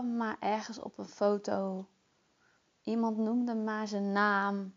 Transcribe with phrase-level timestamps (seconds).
[0.00, 1.88] maar ergens op een foto.
[2.82, 4.74] Iemand noemde maar zijn naam.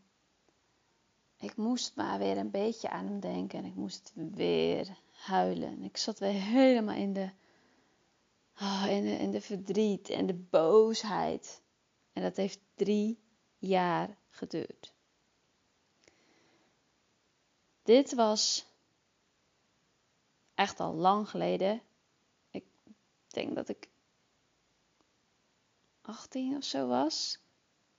[1.38, 5.68] Ik moest maar weer een beetje aan hem denken en ik moest weer huilen.
[5.68, 7.30] En ik zat weer helemaal in de,
[8.62, 11.62] oh, in de, in de verdriet en de boosheid.
[12.14, 13.20] En dat heeft drie
[13.58, 14.94] jaar geduurd.
[17.84, 18.66] Dit was
[20.54, 21.82] echt al lang geleden.
[22.50, 22.66] Ik
[23.28, 23.90] denk dat ik
[26.06, 27.40] 18 of zo was.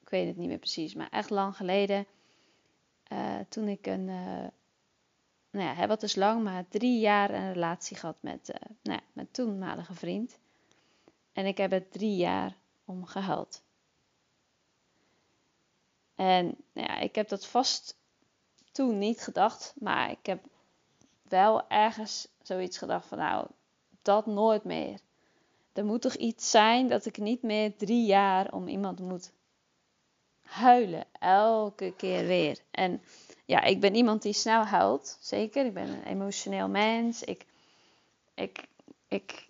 [0.01, 2.07] Ik weet het niet meer precies, maar echt lang geleden.
[3.13, 4.47] Uh, toen ik een, uh,
[5.51, 9.07] nou ja, wat dus lang, maar drie jaar een relatie gehad met, uh, nou ja,
[9.13, 10.39] mijn toenmalige vriend.
[11.33, 13.63] En ik heb er drie jaar om gehuild.
[16.15, 17.97] En nou ja, ik heb dat vast
[18.73, 20.45] toen niet gedacht, maar ik heb
[21.23, 23.47] wel ergens zoiets gedacht van nou,
[24.03, 25.01] dat nooit meer.
[25.77, 29.33] Er moet toch iets zijn dat ik niet meer drie jaar om iemand moet
[30.43, 31.05] huilen.
[31.21, 32.59] Elke keer weer.
[32.71, 33.03] En
[33.45, 35.19] ja, ik ben iemand die snel huilt.
[35.21, 35.65] Zeker.
[35.67, 37.23] Ik ben een emotioneel mens.
[37.23, 37.47] Ik,
[38.35, 38.67] ik,
[39.09, 39.49] ik,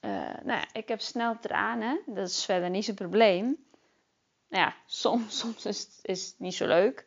[0.00, 2.00] uh, nou ja, ik heb snel tranen.
[2.06, 3.44] Dat is verder niet zo'n probleem.
[4.48, 7.06] Nou ja, soms, soms is, is het niet zo leuk.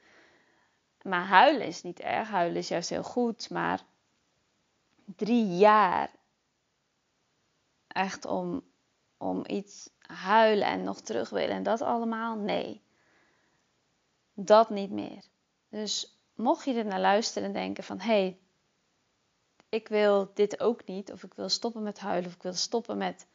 [1.02, 2.30] Maar huilen is niet erg.
[2.30, 3.50] Huilen is juist heel goed.
[3.50, 3.82] Maar
[5.16, 6.12] drie jaar
[8.00, 8.64] echt om,
[9.18, 12.36] om iets huilen en nog terug willen en dat allemaal?
[12.36, 12.82] Nee.
[14.34, 15.24] Dat niet meer.
[15.70, 18.40] Dus mocht je er naar luisteren en denken van hé, hey,
[19.70, 22.98] ik wil dit ook niet, of ik wil stoppen met huilen, of ik wil stoppen
[22.98, 23.28] met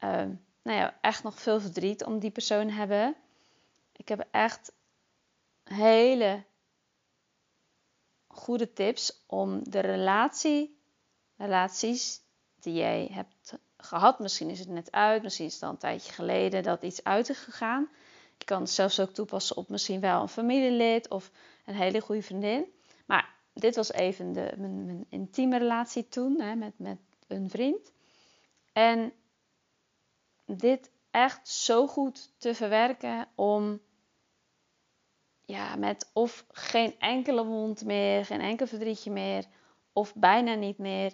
[0.00, 0.26] uh,
[0.62, 3.16] nou ja, echt nog veel verdriet om die persoon hebben.
[3.92, 4.72] Ik heb echt
[5.64, 6.44] hele
[8.26, 10.80] goede tips om de relatie,
[11.36, 12.20] relaties
[12.60, 14.18] die jij hebt gehad.
[14.18, 17.28] Misschien is het net uit, misschien is het al een tijdje geleden dat iets uit
[17.28, 17.88] is gegaan.
[18.38, 21.30] Je kan het zelfs ook toepassen op misschien wel een familielid of
[21.64, 22.64] een hele goede vriendin.
[23.06, 27.92] Maar dit was even de, mijn, mijn intieme relatie toen hè, met, met een vriend.
[28.72, 29.12] En
[30.46, 33.80] dit echt zo goed te verwerken om
[35.44, 39.44] ja, met of geen enkele wond meer, geen enkel verdrietje meer,
[39.92, 41.12] of bijna niet meer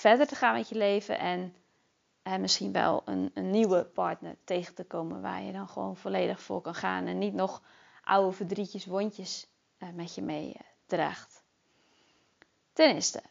[0.00, 1.54] verder te gaan met je leven en
[2.22, 6.42] eh, misschien wel een, een, nieuwe partner tegen te komen waar je dan gewoon volledig
[6.42, 7.62] voor kan gaan en niet nog
[8.02, 9.46] oude verdrietjes, wondjes
[9.78, 11.42] eh, met je mee eh, draagt.
[12.72, 13.22] Ten eerste,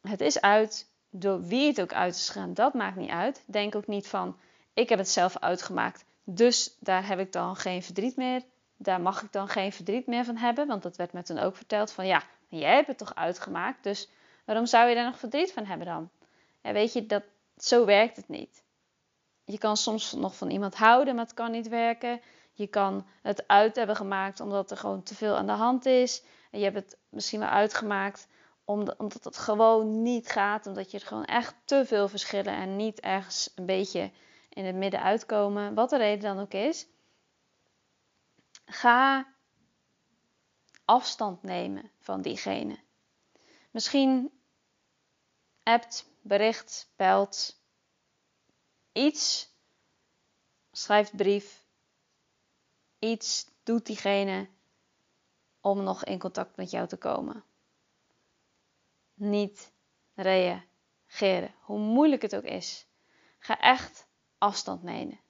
[0.00, 3.44] het is uit door wie het ook uit is gegaan, dat maakt niet uit.
[3.46, 4.36] Denk ook niet van,
[4.74, 8.42] ik heb het zelf uitgemaakt, dus daar heb ik dan geen verdriet meer.
[8.76, 11.56] Daar mag ik dan geen verdriet meer van hebben, want dat werd me toen ook
[11.56, 14.08] verteld van, ja, jij hebt het toch uitgemaakt, dus
[14.44, 16.10] Waarom zou je daar nog verdriet van hebben dan?
[16.60, 17.22] Weet je, dat,
[17.56, 18.62] zo werkt het niet.
[19.44, 22.20] Je kan soms nog van iemand houden, maar het kan niet werken.
[22.52, 26.22] Je kan het uit hebben gemaakt omdat er gewoon te veel aan de hand is.
[26.50, 28.28] En je hebt het misschien wel uitgemaakt
[28.64, 30.66] omdat het gewoon niet gaat.
[30.66, 34.10] Omdat je er gewoon echt te veel verschillen en niet ergens een beetje
[34.48, 35.74] in het midden uitkomen.
[35.74, 36.86] Wat de reden dan ook is.
[38.66, 39.26] Ga
[40.84, 42.83] afstand nemen van diegene.
[43.74, 44.30] Misschien
[45.62, 47.60] appt, bericht, belt,
[48.92, 49.52] iets,
[50.72, 51.64] schrijft brief,
[52.98, 54.48] iets doet diegene
[55.60, 57.44] om nog in contact met jou te komen.
[59.14, 59.72] Niet
[60.14, 62.86] reageren, hoe moeilijk het ook is.
[63.38, 64.06] Ga echt
[64.38, 65.20] afstand nemen.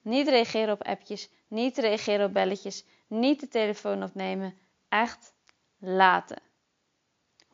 [0.00, 4.58] Niet reageren op appjes, niet reageren op belletjes, niet de telefoon opnemen.
[4.88, 5.34] Echt
[5.78, 6.52] laten.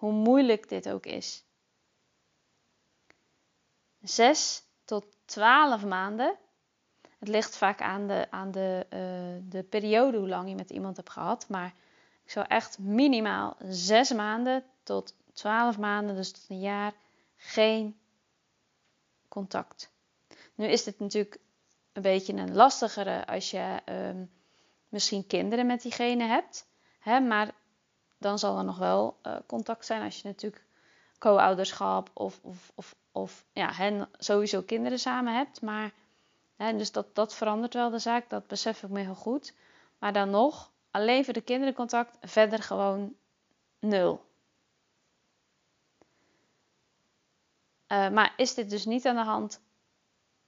[0.01, 1.45] Hoe moeilijk dit ook is.
[4.01, 6.37] 6 tot 12 maanden.
[7.19, 10.97] Het ligt vaak aan de, aan de, uh, de periode hoe lang je met iemand
[10.97, 11.49] hebt gehad.
[11.49, 11.75] Maar
[12.25, 16.93] ik zou echt minimaal 6 maanden tot 12 maanden, dus tot een jaar,
[17.37, 18.01] geen
[19.29, 19.93] contact.
[20.55, 21.39] Nu is dit natuurlijk
[21.93, 24.23] een beetje een lastigere als je uh,
[24.89, 26.67] misschien kinderen met diegene hebt.
[26.99, 27.55] Hè, maar
[28.21, 30.65] dan zal er nog wel uh, contact zijn als je natuurlijk
[31.19, 35.63] co-ouderschap of, of, of, of ja, hen sowieso kinderen samen hebt.
[35.63, 35.93] Maar,
[36.57, 39.55] hè, dus dat, dat verandert wel de zaak, dat besef ik me heel goed.
[39.99, 43.15] Maar dan nog, alleen voor de kinderencontact, verder gewoon
[43.79, 44.29] nul.
[47.89, 49.61] Uh, maar is dit dus niet aan de hand?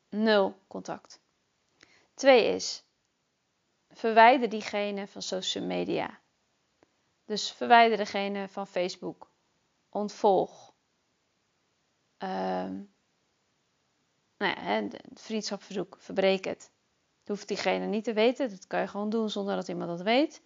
[0.08, 1.20] Nul contact.
[2.14, 2.84] Twee is,
[3.90, 6.20] verwijder diegene van social media.
[7.24, 9.30] Dus verwijder degene van Facebook.
[9.88, 10.74] Ontvolg.
[12.19, 12.70] Uh,
[14.38, 16.70] nou ja, vriendschapverzoek, verbreek het.
[17.19, 18.50] Dat hoeft diegene niet te weten.
[18.50, 20.42] Dat kan je gewoon doen zonder dat iemand dat weet.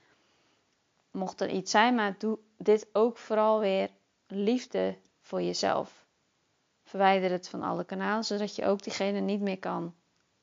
[1.10, 3.90] Mocht er iets zijn, maar doe dit ook vooral weer
[4.26, 6.06] liefde voor jezelf.
[6.82, 9.94] Verwijder het van alle kanalen, zodat je ook diegene niet meer kan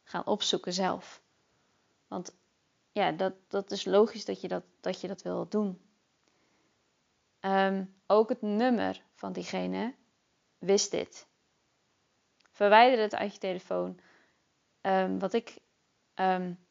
[0.04, 1.22] gaan opzoeken zelf.
[2.08, 2.36] Want
[2.92, 5.82] ja, dat, dat is logisch dat je dat, dat, je dat wil doen.
[7.46, 9.96] Um, ook het nummer van diegene
[10.58, 11.28] wist dit.
[12.52, 14.00] Verwijder het uit je telefoon.
[14.82, 15.58] Um, wat ik
[16.16, 16.66] um,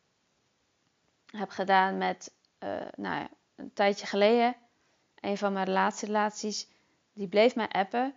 [1.26, 4.56] heb gedaan met, uh, nou ja, een tijdje geleden,
[5.14, 6.68] een van mijn relaties,
[7.12, 8.14] die bleef mij appen.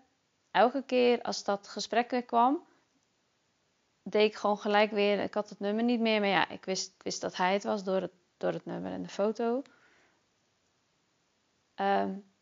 [0.52, 2.68] Elke keer als dat gesprek weer kwam,
[4.04, 5.20] deed ik gewoon gelijk weer.
[5.20, 7.84] Ik had het nummer niet meer, maar ja, ik wist, wist dat hij het was
[7.84, 9.62] door het, door het nummer en de foto.
[11.76, 12.34] Um,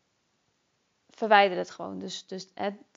[1.14, 1.98] verwijder het gewoon.
[1.98, 2.48] Dus, dus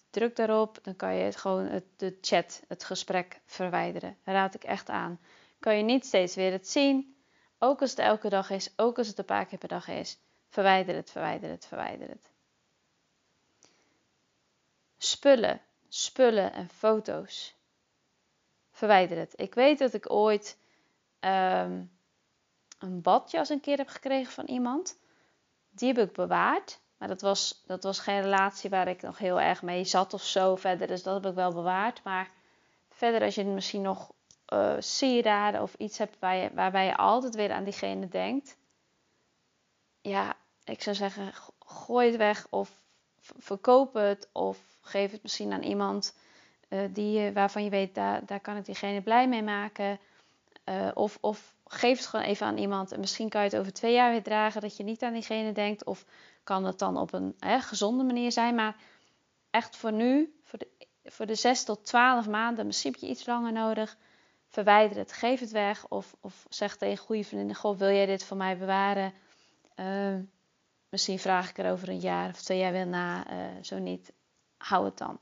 [0.09, 4.17] druk daarop, dan kan je het gewoon het, de chat, het gesprek verwijderen.
[4.23, 5.19] Raad ik echt aan.
[5.59, 7.15] Kan je niet steeds weer het zien,
[7.59, 10.19] ook als het elke dag is, ook als het een paar keer per dag is.
[10.49, 12.31] Verwijder het, verwijder het, verwijder het.
[14.97, 17.55] Spullen, spullen en foto's.
[18.71, 19.33] Verwijder het.
[19.35, 20.57] Ik weet dat ik ooit
[21.19, 21.91] um,
[22.79, 24.97] een badjas een keer heb gekregen van iemand.
[25.69, 26.79] Die heb ik bewaard.
[26.97, 30.23] Maar dat was, dat was geen relatie waar ik nog heel erg mee zat of
[30.23, 30.87] zo verder.
[30.87, 32.03] Dus dat heb ik wel bewaard.
[32.03, 32.31] Maar
[32.89, 34.11] verder, als je misschien nog
[34.53, 36.17] uh, sieraden of iets hebt
[36.53, 38.57] waarbij je altijd weer aan diegene denkt.
[40.01, 42.81] Ja, ik zou zeggen, gooi het weg of
[43.37, 44.29] verkoop het.
[44.31, 46.15] Of geef het misschien aan iemand
[46.69, 49.99] uh, die, waarvan je weet, daar, daar kan ik diegene blij mee maken.
[50.65, 52.91] Uh, of, of geef het gewoon even aan iemand.
[52.91, 55.51] En misschien kan je het over twee jaar weer dragen dat je niet aan diegene
[55.51, 55.83] denkt.
[55.83, 56.05] Of
[56.47, 58.55] kan het dan op een gezonde manier zijn.
[58.55, 58.75] Maar
[59.49, 60.69] echt voor nu, voor de,
[61.03, 63.97] voor de 6 tot 12 maanden, misschien heb je iets langer nodig.
[64.47, 65.87] Verwijder het, geef het weg.
[65.87, 69.13] Of, of zeg tegen goede vriendinnen: Goh, wil jij dit voor mij bewaren?
[69.75, 70.15] Uh,
[70.89, 73.31] misschien vraag ik er over een jaar of twee jaar weer na.
[73.31, 74.13] Uh, zo niet,
[74.57, 75.19] hou het dan.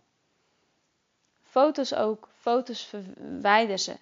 [1.42, 2.30] Foto's ook.
[2.36, 3.98] Foto's verwijder ze.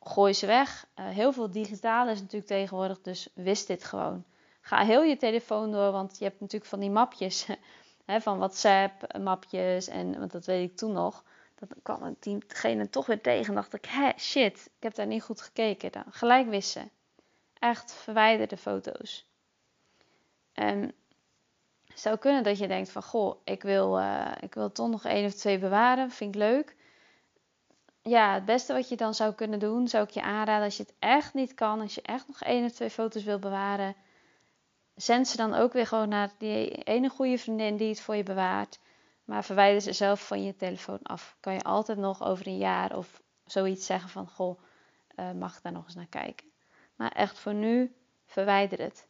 [0.00, 0.86] Gooi ze weg.
[0.98, 4.24] Uh, heel veel digitaal is natuurlijk tegenwoordig, dus wist dit gewoon
[4.68, 7.46] ga heel je telefoon door, want je hebt natuurlijk van die mapjes
[8.04, 11.24] hè, van WhatsApp, mapjes en want dat weet ik toen nog.
[11.54, 15.22] Dat kwam diegene toch weer tegen en dacht ik, hé, shit, ik heb daar niet
[15.22, 15.92] goed gekeken.
[15.92, 16.90] Dan gelijk wissen.
[17.58, 19.26] Echt verwijderde foto's.
[20.52, 20.92] En
[21.86, 25.04] het zou kunnen dat je denkt van, goh, ik wil, uh, ik wil toch nog
[25.04, 26.76] één of twee bewaren, vind ik leuk.
[28.02, 30.82] Ja, het beste wat je dan zou kunnen doen, zou ik je aanraden als je
[30.82, 33.94] het echt niet kan, als je echt nog één of twee foto's wil bewaren,
[34.98, 38.22] zend ze dan ook weer gewoon naar die ene goede vriendin die het voor je
[38.22, 38.78] bewaart.
[39.24, 41.36] Maar verwijder ze zelf van je telefoon af.
[41.40, 44.60] Kan je altijd nog over een jaar of zoiets zeggen van: Goh,
[45.16, 46.46] uh, mag ik daar nog eens naar kijken?
[46.96, 47.94] Maar echt voor nu,
[48.26, 49.06] verwijder het.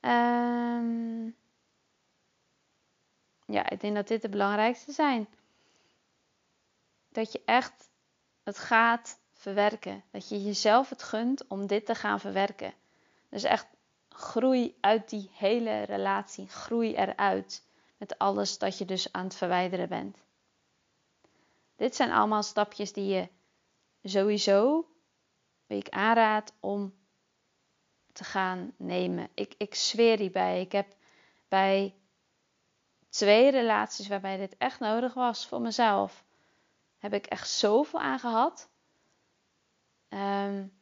[0.00, 1.36] Um,
[3.46, 5.28] ja, ik denk dat dit de belangrijkste zijn.
[7.08, 7.90] Dat je echt
[8.42, 10.04] het gaat verwerken.
[10.10, 12.74] Dat je jezelf het gunt om dit te gaan verwerken.
[13.32, 13.66] Dus echt
[14.08, 16.48] groei uit die hele relatie.
[16.48, 17.62] Groei eruit
[17.96, 20.16] met alles dat je dus aan het verwijderen bent.
[21.76, 23.28] Dit zijn allemaal stapjes die je
[24.02, 24.88] sowieso,
[25.66, 26.94] wie ik aanraad om
[28.12, 29.28] te gaan nemen.
[29.34, 30.60] Ik, ik zweer hierbij.
[30.60, 30.96] Ik heb
[31.48, 31.94] bij
[33.08, 36.24] twee relaties waarbij dit echt nodig was voor mezelf,
[36.98, 38.70] heb ik echt zoveel aan gehad.
[40.08, 40.81] Um,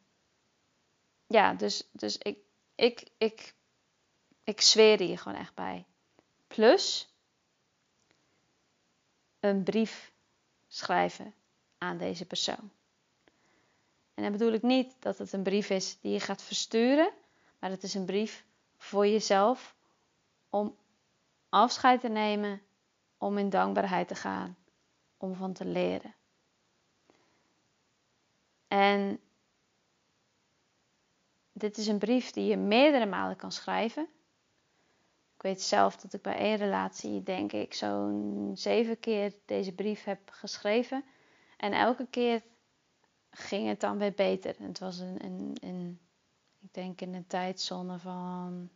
[1.31, 2.37] ja, dus, dus ik,
[2.75, 3.53] ik, ik,
[4.43, 5.85] ik zweer hier gewoon echt bij.
[6.47, 7.13] Plus
[9.39, 10.11] een brief
[10.67, 11.33] schrijven
[11.77, 12.71] aan deze persoon.
[14.13, 17.11] En dan bedoel ik niet dat het een brief is die je gaat versturen,
[17.59, 18.45] maar het is een brief
[18.77, 19.75] voor jezelf
[20.49, 20.75] om
[21.49, 22.61] afscheid te nemen,
[23.17, 24.57] om in dankbaarheid te gaan,
[25.17, 26.15] om van te leren.
[28.67, 29.19] En
[31.61, 34.07] dit is een brief die je meerdere malen kan schrijven.
[35.35, 40.03] Ik weet zelf dat ik bij één relatie, denk ik, zo'n zeven keer deze brief
[40.03, 41.03] heb geschreven.
[41.57, 42.41] En elke keer
[43.29, 44.55] ging het dan weer beter.
[44.59, 45.99] Het was een, een, een
[46.59, 48.69] ik denk in een tijdzone van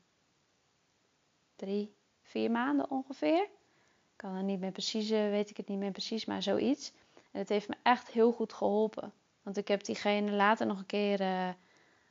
[1.56, 3.42] drie, vier maanden ongeveer.
[3.42, 6.94] Ik kan het niet meer precies, eh, weet ik het niet meer precies, maar zoiets.
[7.32, 9.14] En het heeft me echt heel goed geholpen.
[9.42, 11.50] Want ik heb diegene later nog een keer uh,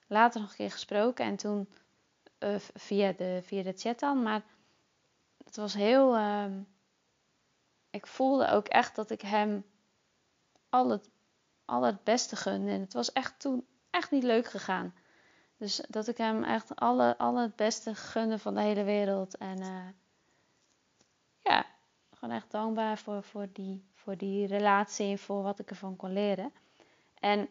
[0.07, 1.69] later nog een keer gesproken en toen
[2.39, 4.23] uh, via, de, via de chat dan.
[4.23, 4.43] Maar
[5.45, 6.17] het was heel.
[6.17, 6.45] Uh,
[7.91, 9.65] ik voelde ook echt dat ik hem
[10.69, 11.11] al het,
[11.65, 12.71] al het beste gunde.
[12.71, 14.95] En het was echt toen echt niet leuk gegaan.
[15.57, 19.37] Dus dat ik hem echt alle, alle het beste gunde van de hele wereld.
[19.37, 19.89] En uh,
[21.43, 21.67] ja,
[22.15, 26.13] gewoon echt dankbaar voor, voor, die, voor die relatie en voor wat ik ervan kon
[26.13, 26.53] leren.
[27.21, 27.49] En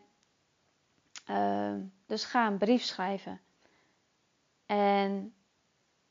[1.29, 1.75] uh,
[2.05, 3.41] dus ga een brief schrijven.
[4.65, 5.33] En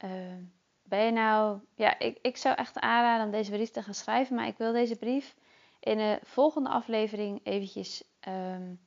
[0.05, 0.37] uh,
[0.83, 4.37] ben je nou, ja, ik, ik zou echt aanraden om deze brief te gaan schrijven,
[4.37, 5.35] maar ik wil deze brief
[5.81, 8.81] in de volgende aflevering eventjes um,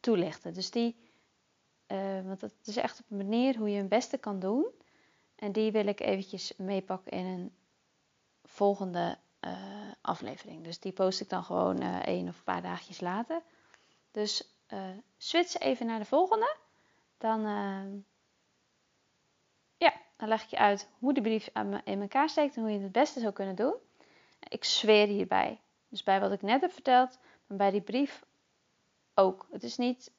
[0.00, 0.54] toelichten.
[0.54, 0.96] Dus die,
[2.24, 4.66] want het is echt op een manier hoe je het beste kan doen.
[5.34, 7.54] En die wil ik eventjes meepakken in een
[8.44, 9.52] volgende uh,
[10.00, 10.64] aflevering.
[10.64, 13.42] Dus die post ik dan gewoon uh, één of een paar dagjes later.
[14.14, 14.80] Dus uh,
[15.16, 16.56] switch even naar de volgende.
[17.18, 17.40] Dan,
[19.76, 21.50] ja, dan leg ik je uit hoe de brief
[21.84, 23.74] in elkaar steekt en hoe je het het beste zou kunnen doen.
[24.48, 25.60] Ik zweer hierbij.
[25.88, 28.24] Dus bij wat ik net heb verteld, maar bij die brief
[29.14, 29.46] ook.
[29.50, 30.12] Het is niet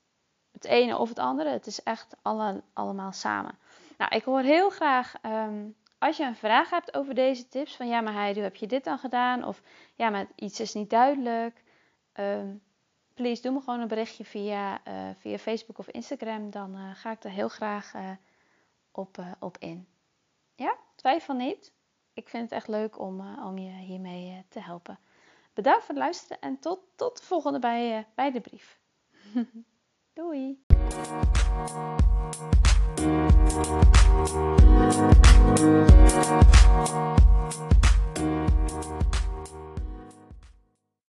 [0.51, 1.49] het ene of het andere.
[1.49, 3.57] Het is echt alle, allemaal samen.
[3.97, 7.87] Nou, ik hoor heel graag um, als je een vraag hebt over deze tips, van
[7.87, 9.43] ja, maar Heidi, hoe heb je dit dan gedaan?
[9.43, 9.61] Of
[9.95, 11.63] ja, maar iets is niet duidelijk.
[12.13, 12.61] Um,
[13.15, 16.49] please, doe me gewoon een berichtje via, uh, via Facebook of Instagram.
[16.49, 18.11] Dan uh, ga ik er heel graag uh,
[18.91, 19.87] op, op in.
[20.55, 21.73] Ja, twijfel niet.
[22.13, 24.99] Ik vind het echt leuk om, om je hiermee te helpen.
[25.53, 28.79] Bedankt voor het luisteren en tot, tot de volgende bij, bij de brief.
[30.13, 30.63] Doei!